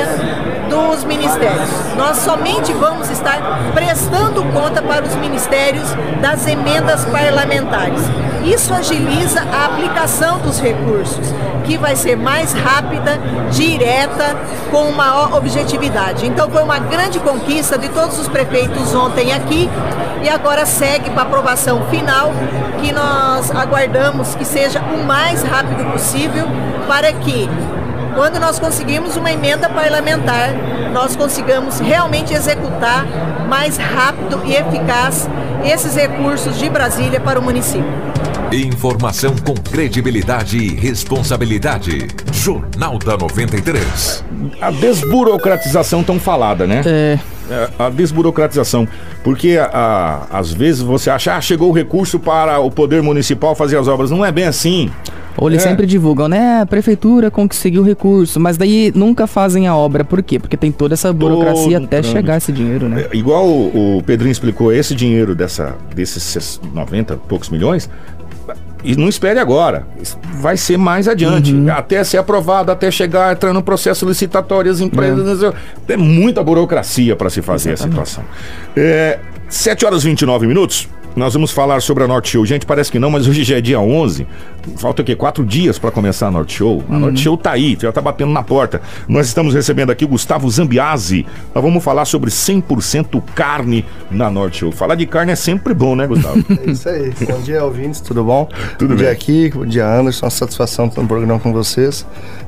[0.70, 1.70] dos ministérios.
[1.98, 3.38] Nós somente vamos estar
[3.74, 5.90] prestando conta para os ministérios
[6.22, 8.00] das emendas parlamentares.
[8.46, 11.34] Isso agiliza a aplicação dos recursos,
[11.66, 13.20] que vai ser mais rápida,
[13.52, 14.38] direta,
[14.72, 16.26] com maior objetividade.
[16.26, 19.70] Então foi uma grande conquista de todos os prefeitos ontem aqui
[20.24, 22.32] e agora segue para aprovação final,
[22.82, 26.46] que nós aguardamos que seja o mais rápido possível
[26.88, 27.50] para que
[28.16, 30.50] quando nós conseguimos uma emenda parlamentar,
[30.94, 33.06] nós consigamos realmente executar
[33.48, 35.28] mais rápido e eficaz
[35.64, 37.92] esses recursos de Brasília para o município.
[38.52, 42.08] Informação com credibilidade e responsabilidade.
[42.32, 44.24] Jornal da 93.
[44.62, 46.84] A desburocratização tão falada, né?
[46.86, 47.33] É.
[47.50, 48.88] É, a desburocratização.
[49.24, 53.78] Porque a, às vezes você acha, ah, chegou o recurso para o poder municipal fazer
[53.78, 54.10] as obras.
[54.12, 54.90] Não é bem assim.
[55.36, 55.70] Ou eles É.
[55.70, 56.62] sempre divulgam, né?
[56.62, 60.04] A prefeitura conseguiu o recurso, mas daí nunca fazem a obra.
[60.04, 60.38] Por quê?
[60.40, 63.08] Porque tem toda essa burocracia um até chegar esse dinheiro, né?
[63.12, 67.90] É, Igual o, o Pedrinho explicou, esse dinheiro dessa, desses 90 e poucos milhões,
[68.84, 69.88] e não espere agora.
[70.42, 71.54] Vai ser mais adiante.
[71.54, 71.72] Uhum.
[71.72, 75.54] Até ser aprovado, até chegar, entrar no processo licitatório, as empresas.
[75.88, 78.24] É, muita burocracia para se fazer a situação.
[78.76, 80.88] É, 7 horas e 29 minutos.
[81.16, 82.44] Nós vamos falar sobre a Norte Show.
[82.44, 84.26] Gente, parece que não, mas hoje já é dia 11.
[84.78, 85.16] Falta o quê?
[85.16, 86.84] Quatro dias para começar a Norte Show.
[86.90, 88.82] A Norte Show tá aí, já tá batendo na porta.
[89.08, 91.24] Nós estamos recebendo aqui o Gustavo Zambiasi.
[91.54, 94.72] Nós vamos falar sobre 100% carne na Norte Show.
[94.72, 96.44] Falar de carne é sempre bom, né, Gustavo?
[96.66, 97.14] É isso aí.
[97.28, 98.48] Bom dia, ouvintes, tudo bom?
[98.80, 99.14] Tudo bom dia bem.
[99.14, 100.26] aqui, bom dia, Anderson.
[100.26, 102.06] Uma satisfação estar no programa com vocês.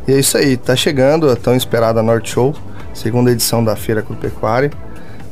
[0.07, 2.55] E é isso aí, tá chegando a tão esperada Norte Show,
[2.93, 4.71] segunda edição da Feira Agropecuária.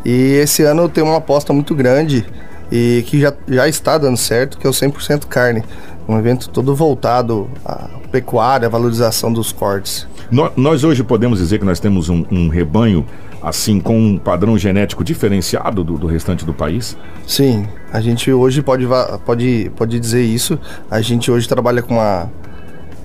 [0.05, 2.25] E esse ano tem uma aposta muito grande
[2.71, 5.63] e que já, já está dando certo, que é o 100% carne.
[6.07, 10.05] Um evento todo voltado à pecuária, à valorização dos cortes.
[10.29, 13.05] No- nós hoje podemos dizer que nós temos um, um rebanho
[13.41, 16.97] assim com um padrão genético diferenciado do, do restante do país.
[17.27, 18.87] Sim, a gente hoje pode,
[19.25, 20.57] pode, pode dizer isso.
[20.89, 22.29] A gente hoje trabalha com uma,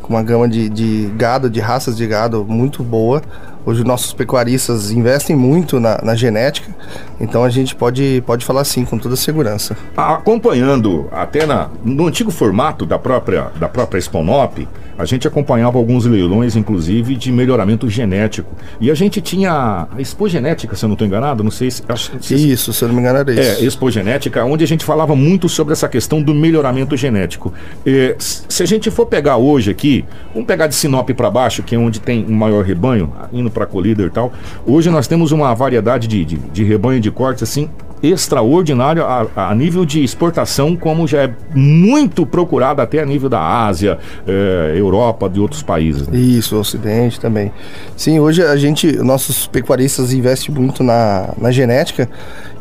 [0.02, 3.20] com uma gama de, de gado, de raças de gado muito boa.
[3.66, 6.74] Hoje nossos pecuaristas investem muito na, na genética,
[7.20, 9.76] então a gente pode, pode falar sim com toda segurança.
[9.96, 14.66] Acompanhando até na, no antigo formato da própria, da própria Sponop,
[14.98, 18.50] a gente acompanhava alguns leilões, inclusive, de melhoramento genético.
[18.80, 21.82] E a gente tinha a Expogenética, se eu não estou enganado, não sei se.
[21.88, 23.62] Acho, se Isso, se eu não me engano era isso.
[23.62, 27.54] É, Expogenética, onde a gente falava muito sobre essa questão do melhoramento genético.
[27.86, 31.62] É, s- se a gente for pegar hoje aqui, vamos pegar de Sinop para baixo,
[31.62, 34.32] que é onde tem um maior rebanho, indo para Colíder e tal.
[34.64, 37.68] Hoje nós temos uma variedade de, de, de rebanho de cortes assim
[38.00, 43.40] extraordinário a, a nível de exportação, como já é muito procurado até a nível da
[43.40, 46.06] Ásia, é, Europa, de outros países.
[46.06, 46.16] né?
[46.16, 47.50] Isso, o Ocidente também.
[47.96, 52.08] Sim, hoje a gente, nossos pecuaristas investem muito na, na genética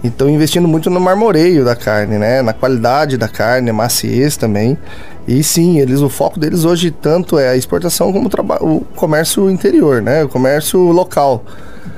[0.04, 2.42] e estão investindo muito no marmoreio da carne, né?
[2.42, 4.78] Na qualidade da carne, maciez também.
[5.28, 9.50] E sim, eles, o foco deles hoje tanto é a exportação como o, o comércio
[9.50, 10.24] interior, né?
[10.24, 11.44] O comércio local.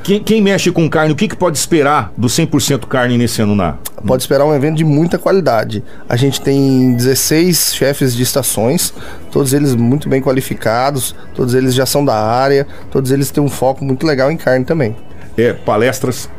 [0.04, 3.56] Quem, quem mexe com carne, o que, que pode esperar do 100% carne nesse ano
[3.56, 3.76] na?
[4.06, 5.84] Pode esperar um evento de muita qualidade.
[6.08, 8.94] A gente tem 16 chefes de estações,
[9.32, 13.50] todos eles muito bem qualificados, todos eles já são da área, todos eles têm um
[13.50, 14.96] foco muito legal em carne também.
[15.40, 16.30] É, palestras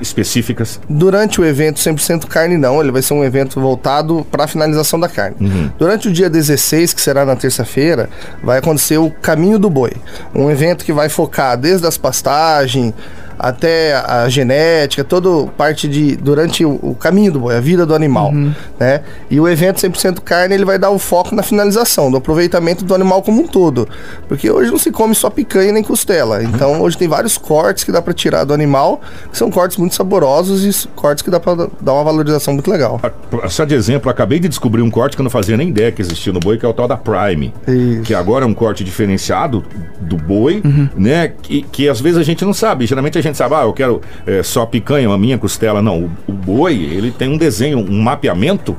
[0.00, 0.80] específicas.
[0.88, 4.98] Durante o evento 100% carne não, ele vai ser um evento voltado para a finalização
[4.98, 5.36] da carne.
[5.78, 8.08] Durante o dia 16, que será na terça-feira,
[8.42, 9.92] vai acontecer o Caminho do Boi,
[10.34, 12.92] um evento que vai focar desde as pastagens
[13.40, 17.94] até a genética, toda parte de durante o, o caminho do boi, a vida do
[17.94, 18.30] animal,
[18.78, 19.00] né?
[19.30, 22.94] E o evento 100% carne, ele vai dar o foco na finalização, do aproveitamento do
[22.94, 23.88] animal como um todo,
[24.28, 26.42] porque hoje não se come só picanha nem costela.
[26.42, 29.00] Então, hoje tem vários cortes que dá para tirar do animal,
[29.30, 33.00] que são cortes muito saborosos e cortes que dá para dar uma valorização muito legal.
[33.42, 35.90] A- Só de exemplo, acabei de descobrir um corte que eu não fazia nem ideia
[35.90, 37.52] que existia no boi, que é o tal da Prime.
[37.66, 38.02] Isso.
[38.02, 39.64] Que agora é um corte diferenciado
[40.00, 40.62] do boi,
[40.96, 41.32] né?
[41.42, 42.86] Que, que às vezes a gente não sabe.
[42.86, 45.80] Geralmente a gente sabe, ah, eu quero é, só picanha, a minha costela.
[45.82, 48.76] Não, o, o boi, ele tem um desenho, um mapeamento.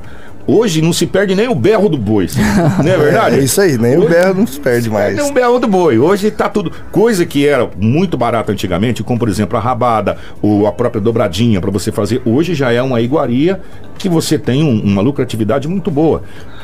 [0.47, 2.27] Hoje não se perde nem o berro do boi.
[2.83, 3.35] não é verdade?
[3.39, 5.15] É isso aí, nem o Hoje- berro não se perde mais.
[5.17, 5.99] É um berro do boi.
[5.99, 6.71] Hoje tá tudo.
[6.91, 11.61] Coisa que era muito barata antigamente, como por exemplo a rabada, ou a própria dobradinha
[11.61, 12.21] para você fazer.
[12.25, 13.61] Hoje já é uma iguaria
[13.99, 16.23] que você tem um- uma lucratividade muito boa.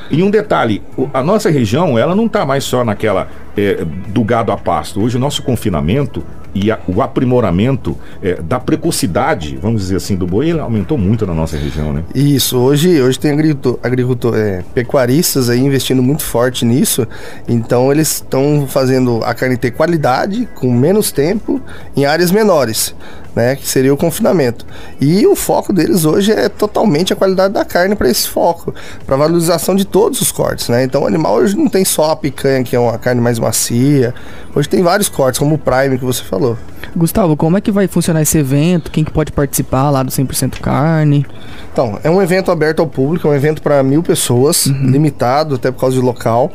[0.10, 4.24] E um detalhe, o- a nossa região, ela não tá mais só naquela é, do
[4.24, 5.02] gado a pasto.
[5.04, 6.24] Hoje o nosso confinamento
[6.54, 11.26] e a, o aprimoramento é, da precocidade, vamos dizer assim, do boi, ele aumentou muito
[11.26, 12.04] na nossa região, né?
[12.14, 17.08] Isso, hoje, hoje tem agricultor, agricultor é, pecuaristas aí investindo muito forte nisso,
[17.48, 21.62] então eles estão fazendo a carne ter qualidade, com menos tempo,
[21.96, 22.96] em áreas menores
[23.38, 24.66] né, que seria o confinamento.
[25.00, 28.74] E o foco deles hoje é totalmente a qualidade da carne para esse foco,
[29.06, 30.84] para valorização de todos os cortes, né?
[30.84, 34.14] Então o animal hoje não tem só a picanha, que é uma carne mais macia.
[34.56, 36.58] Hoje tem vários cortes, como o prime que você falou.
[36.96, 38.90] Gustavo, como é que vai funcionar esse evento?
[38.90, 41.24] Quem que pode participar lá do 100% carne?
[41.72, 44.90] Então, é um evento aberto ao público, é um evento para mil pessoas, uhum.
[44.90, 46.52] limitado até por causa do local.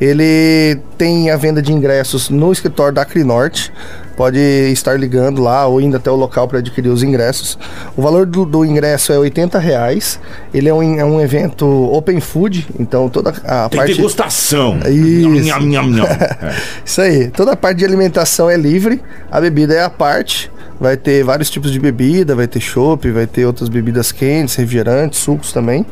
[0.00, 3.70] Ele tem a venda de ingressos no escritório da Acrinorte
[4.22, 7.58] pode estar ligando lá ou indo até o local para adquirir os ingressos.
[7.96, 10.20] O valor do, do ingresso é 80 reais.
[10.54, 13.96] Ele é um, é um evento open food, então toda a Tem parte...
[13.96, 14.78] degustação.
[14.88, 15.28] Isso.
[15.28, 16.06] Nham, nham, nham.
[16.40, 16.54] É.
[16.84, 17.30] Isso aí.
[17.30, 20.48] Toda a parte de alimentação é livre, a bebida é a parte.
[20.82, 25.20] Vai ter vários tipos de bebida, vai ter chopp, vai ter outras bebidas quentes, refrigerantes,
[25.20, 25.86] sucos também.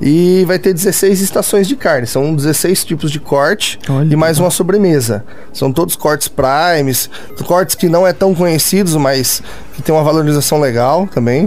[0.00, 4.38] E vai ter 16 estações de carne, são 16 tipos de corte Olha e mais
[4.38, 5.22] uma sobremesa.
[5.52, 7.10] São todos cortes primes,
[7.44, 9.42] cortes que não é tão conhecidos, mas
[9.74, 11.46] que tem uma valorização legal também.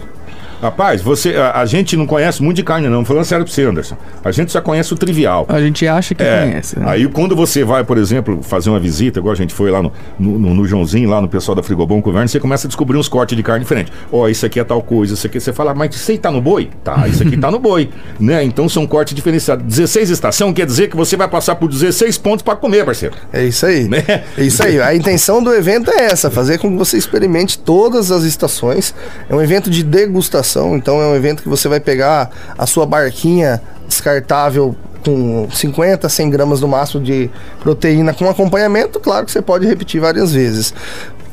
[0.61, 3.03] Rapaz, você, a, a, gente não conhece muito de carne, não.
[3.05, 3.97] Falando sério pra você, Anderson.
[4.23, 5.45] A gente só conhece o trivial.
[5.49, 6.79] A gente acha que é, conhece.
[6.79, 6.85] Né?
[6.87, 9.91] Aí quando você vai, por exemplo, fazer uma visita, igual a gente foi lá no,
[10.19, 13.07] no, no, no Joãozinho, lá no pessoal da Frigobom Governo, você começa a descobrir uns
[13.07, 13.93] cortes de carne diferentes.
[14.11, 16.31] Ó, oh, isso aqui é tal coisa, isso aqui você fala, mas isso aí tá
[16.31, 16.69] no boi?
[16.83, 17.89] Tá, isso aqui tá no boi.
[18.19, 18.43] né?
[18.43, 19.65] Então são cortes diferenciados.
[19.65, 23.15] 16 estação quer dizer que você vai passar por 16 pontos para comer, parceiro.
[23.31, 23.87] É isso aí.
[23.87, 24.03] Né?
[24.37, 24.79] É isso aí.
[24.79, 28.93] A intenção do evento é essa, fazer com que você experimente todas as estações.
[29.29, 32.65] É um evento de degustação, então é um evento evento que você vai pegar a
[32.65, 39.31] sua barquinha descartável com 50, 100 gramas no máximo de proteína com acompanhamento, claro que
[39.31, 40.73] você pode repetir várias vezes.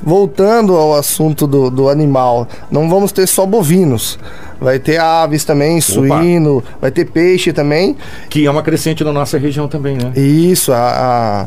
[0.03, 4.19] Voltando ao assunto do, do animal, não vamos ter só bovinos.
[4.61, 5.83] Vai ter aves também, Opa.
[5.83, 7.97] suíno, vai ter peixe também.
[8.29, 10.13] Que é uma crescente na nossa região também, né?
[10.17, 11.47] Isso, a,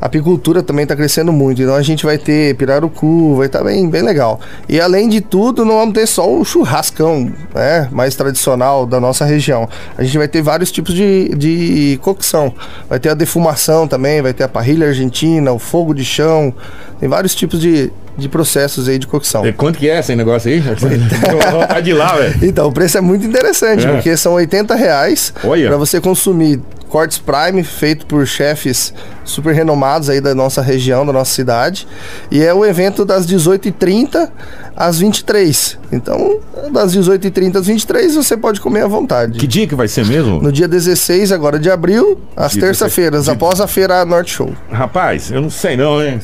[0.00, 1.60] a apicultura também está crescendo muito.
[1.60, 4.40] Então a gente vai ter pirarucu, vai estar tá bem, bem legal.
[4.68, 7.88] E além de tudo, não vamos ter só o churrascão, né?
[7.90, 9.68] Mais tradicional da nossa região.
[9.96, 12.54] A gente vai ter vários tipos de, de cocção.
[12.88, 16.54] Vai ter a defumação também, vai ter a parrilha argentina, o fogo de chão.
[17.00, 19.46] Tem vários tipos de, de processos aí de cocção.
[19.46, 20.60] E quanto que é esse negócio aí?
[21.68, 22.38] tá de lá, velho.
[22.42, 23.92] Então, o preço é muito interessante, é.
[23.92, 28.92] porque são 80 reais para você consumir cortes prime feito por chefes
[29.24, 31.86] super renomados aí da nossa região, da nossa cidade.
[32.30, 34.30] E é o evento das 18h30
[34.74, 36.38] às 23 Então,
[36.72, 39.38] das 18h30 às 23 você pode comer à vontade.
[39.38, 40.40] Que dia que vai ser mesmo?
[40.40, 44.52] No dia 16 agora de abril, às terça-feiras, após a feira Norte Show.
[44.70, 46.20] Rapaz, eu não sei não, hein?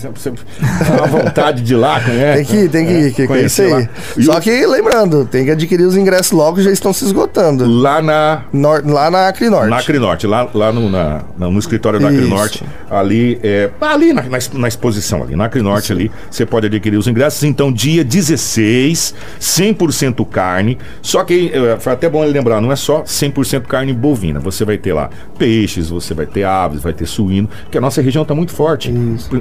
[1.02, 2.36] À vontade de ir lá, conhece?
[2.36, 3.88] Tem que ir, tem que ir, que é isso aí.
[4.20, 7.66] Só que lembrando, tem que adquirir os ingressos logo, já estão se esgotando.
[7.66, 8.42] Lá na...
[8.52, 8.82] Nor...
[8.84, 9.70] Lá na Acrinorte.
[9.70, 14.38] Na Acrinorte, lá, lá no, na, no escritório da Acrinorte, ali, é, ali na, na,
[14.54, 17.42] na, exposição, ali, na Acrinorte ali, você pode adquirir os ingressos.
[17.44, 20.78] Então, dia 16, 100% carne.
[21.02, 24.40] Só que, é, foi até bom ele lembrar, não é só 100% carne bovina.
[24.40, 28.00] Você vai ter lá peixes, você vai ter aves, vai ter suíno, que a nossa
[28.00, 28.92] região está muito forte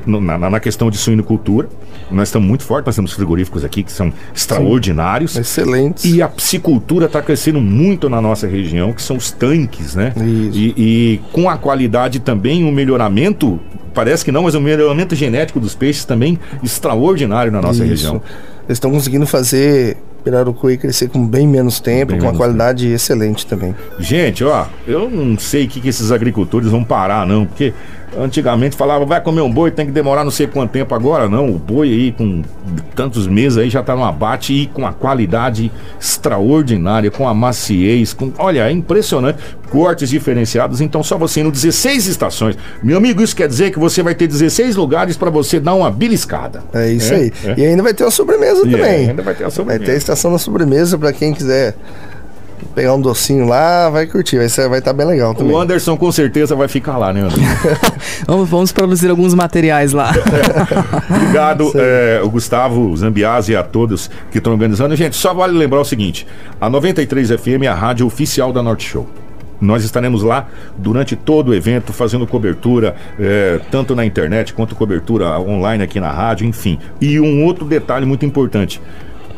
[0.06, 1.68] na, na, questão de suinocultura.
[2.12, 5.34] Nós estamos muito fortes, nós temos frigoríficos aqui que são extraordinários.
[5.34, 6.06] Sim, excelentes.
[6.06, 10.14] E a piscicultura está crescendo muito na nossa região, que são os tanques, né?
[10.18, 10.58] Isso.
[10.58, 13.60] E, e com a qualidade também, um melhoramento,
[13.94, 17.90] parece que não, mas um melhoramento genético dos peixes também extraordinário na nossa Isso.
[17.90, 18.22] região.
[18.66, 22.96] Eles estão conseguindo fazer Pirarucuí crescer com bem menos tempo, bem com uma qualidade tempo.
[22.96, 23.76] excelente também.
[24.00, 27.74] Gente, ó, eu não sei o que, que esses agricultores vão parar, não, porque
[28.18, 30.94] Antigamente falava, vai comer um boi, tem que demorar não sei quanto tempo.
[30.94, 32.44] Agora não, o boi aí com
[32.96, 38.14] tantos meses aí já tá no abate e com a qualidade extraordinária, com a maciez,
[38.14, 38.32] com.
[38.38, 39.40] Olha, é impressionante.
[39.70, 42.56] Cortes diferenciados, então só você indo 16 estações.
[42.84, 45.90] Meu amigo, isso quer dizer que você vai ter 16 lugares para você dar uma
[45.90, 46.62] beliscada.
[46.72, 47.34] É isso é, aí.
[47.44, 47.56] É.
[47.58, 49.10] E ainda vai ter uma sobremesa também.
[49.10, 49.80] ainda vai ter a sobremesa.
[49.80, 51.76] Vai ter a estação da sobremesa para quem quiser
[52.74, 55.54] pegar um docinho lá, vai curtir, vai estar vai tá bem legal também.
[55.54, 57.42] O Anderson com certeza vai ficar lá, né, Anderson?
[58.28, 60.12] vamos, vamos produzir alguns materiais lá.
[61.10, 64.96] Obrigado, é, o Gustavo Zambiase e a todos que estão organizando.
[64.96, 66.26] Gente, só vale lembrar o seguinte:
[66.60, 69.08] a 93 FM é a rádio oficial da Norte Show.
[69.62, 75.40] Nós estaremos lá durante todo o evento, fazendo cobertura, é, tanto na internet quanto cobertura
[75.40, 76.78] online aqui na rádio, enfim.
[77.00, 78.82] E um outro detalhe muito importante: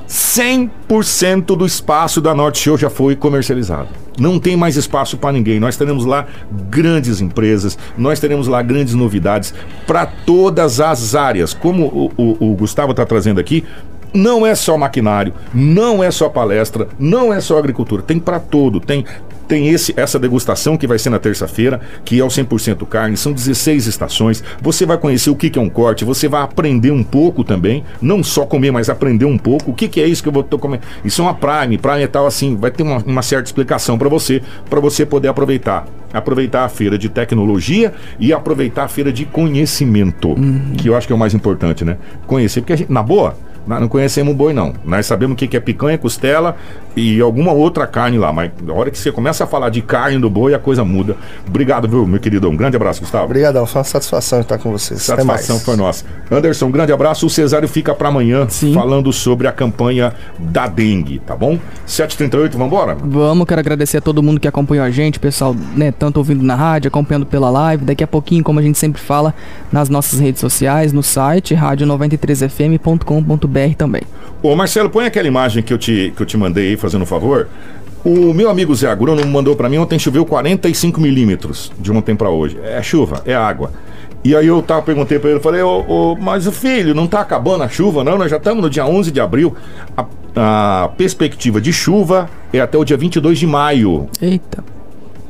[0.08, 3.90] 100% do espaço da Norte Show já foi comercializado.
[4.20, 5.60] Não tem mais espaço para ninguém.
[5.60, 6.26] Nós teremos lá
[6.70, 9.54] grandes empresas, nós teremos lá grandes novidades
[9.86, 11.54] para todas as áreas.
[11.54, 13.64] Como o, o, o Gustavo está trazendo aqui,
[14.14, 18.80] não é só maquinário, não é só palestra, não é só agricultura, tem para todo,
[18.80, 19.04] tem
[19.48, 23.34] tem esse, essa degustação que vai ser na terça-feira, que é o 100% carne, são
[23.34, 24.44] 16 estações.
[24.62, 27.84] Você vai conhecer o que, que é um corte, você vai aprender um pouco também,
[28.02, 29.72] não só comer, mas aprender um pouco.
[29.72, 30.80] O que, que é isso que eu vou comer?
[31.04, 34.10] Isso é uma Prime, Prime é tal assim, vai ter uma, uma certa explicação para
[34.10, 35.86] você, para você poder aproveitar.
[36.14, 40.74] Aproveitar a feira de tecnologia e aproveitar a feira de conhecimento, uhum.
[40.78, 41.98] que eu acho que é o mais importante, né?
[42.26, 43.38] Conhecer, porque gente, na boa,
[43.68, 44.74] nós não conhecemos o boi, não.
[44.84, 46.56] Nós sabemos o que é picanha, costela
[46.96, 48.32] e alguma outra carne lá.
[48.32, 51.18] Mas na hora que você começa a falar de carne do boi, a coisa muda.
[51.48, 52.48] Obrigado, viu, meu querido?
[52.48, 53.26] Um grande abraço, Gustavo.
[53.26, 55.02] Obrigadão, foi uma satisfação estar com vocês.
[55.02, 56.06] Satisfação foi nossa.
[56.30, 57.26] Anderson, um grande abraço.
[57.26, 58.74] O Cesário fica para amanhã Sim.
[58.74, 61.58] falando sobre a campanha da dengue, tá bom?
[61.88, 62.96] 7h38, vamos embora?
[62.96, 66.56] Vamos, quero agradecer a todo mundo que acompanhou a gente, pessoal, né, tanto ouvindo na
[66.56, 67.84] rádio, acompanhando pela live.
[67.84, 69.34] Daqui a pouquinho, como a gente sempre fala,
[69.72, 74.02] nas nossas redes sociais, no site rádio93fm.com.br também.
[74.44, 77.06] Ô Marcelo, põe aquela imagem que eu te, que eu te mandei aí, fazendo um
[77.06, 77.48] favor.
[78.04, 82.30] O meu amigo Zé Agrônomo mandou para mim, ontem choveu 45 milímetros de ontem para
[82.30, 82.60] hoje.
[82.64, 83.72] É chuva, é água.
[84.24, 87.22] E aí eu tava, perguntei para ele, falei, ô, ô, mas o filho, não tá
[87.22, 88.18] acabando a chuva, não?
[88.18, 89.56] Nós já estamos no dia 11 de abril.
[89.98, 94.08] A, a, perspectiva de chuva é até o dia 22 de maio.
[94.22, 94.64] Eita.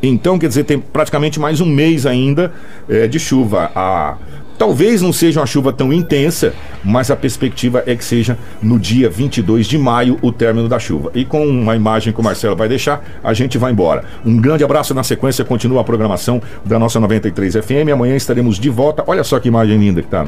[0.01, 2.53] Então, quer dizer, tem praticamente mais um mês ainda
[2.89, 3.71] é, de chuva.
[3.75, 4.17] A
[4.57, 6.53] Talvez não seja uma chuva tão intensa,
[6.83, 11.11] mas a perspectiva é que seja no dia 22 de maio o término da chuva.
[11.13, 14.05] E com uma imagem que o Marcelo vai deixar, a gente vai embora.
[14.25, 17.91] Um grande abraço na sequência, continua a programação da nossa 93 FM.
[17.93, 19.03] Amanhã estaremos de volta.
[19.07, 20.25] Olha só que imagem linda que tá.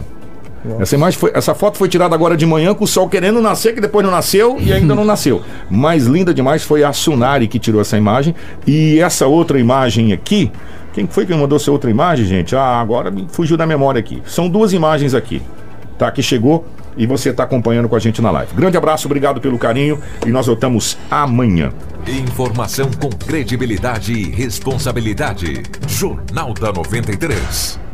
[0.80, 3.74] Essa, imagem foi, essa foto foi tirada agora de manhã com o sol querendo nascer,
[3.74, 5.42] que depois não nasceu e ainda não nasceu.
[5.70, 8.36] Mais linda demais foi a Sunari que tirou essa imagem.
[8.66, 10.52] E essa outra imagem aqui
[10.98, 12.56] quem foi que me mandou essa outra imagem, gente?
[12.56, 14.20] Ah, agora me fugiu da memória aqui.
[14.26, 15.44] São duas imagens aqui,
[15.96, 16.10] tá?
[16.10, 16.66] Que chegou
[16.98, 18.52] e você está acompanhando com a gente na live.
[18.56, 21.72] Grande abraço, obrigado pelo carinho e nós voltamos amanhã.
[22.08, 25.62] Informação com credibilidade e responsabilidade.
[25.88, 27.87] Jornal da 93.